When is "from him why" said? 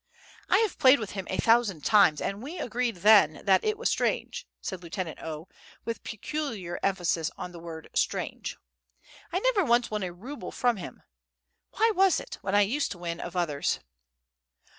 10.51-11.91